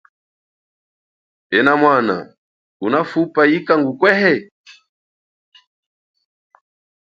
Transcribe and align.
Enamwana, 1.57 2.15
unafupa 2.85 3.41
yika 3.51 3.73
ngukwehe? 3.79 4.33